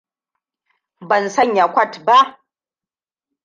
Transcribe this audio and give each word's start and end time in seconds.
Ban 1.07 1.29
sanya 1.29 1.65
kwat 1.73 2.03
ba. 2.05 2.39